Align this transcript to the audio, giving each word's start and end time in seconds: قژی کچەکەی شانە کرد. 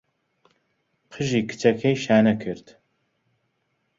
قژی 1.11 1.41
کچەکەی 1.49 1.95
شانە 2.03 2.33
کرد. 2.41 2.67